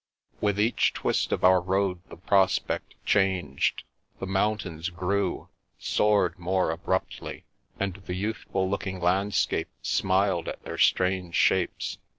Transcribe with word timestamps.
With 0.41 0.59
each 0.59 0.93
twist 0.93 1.31
of 1.31 1.43
our 1.43 1.61
road 1.61 1.99
the 2.09 2.17
prospect 2.17 2.95
changed. 3.05 3.83
The 4.17 4.25
mountains 4.25 4.89
grew, 4.89 5.49
soared 5.77 6.39
more 6.39 6.71
abruptly, 6.71 7.45
and 7.79 7.93
the 8.07 8.15
youthful 8.15 8.67
looking 8.67 8.99
landscape 8.99 9.69
smiled 9.83 10.47
at 10.47 10.63
their 10.63 10.79
strange 10.79 11.35
shapes. 11.35 11.99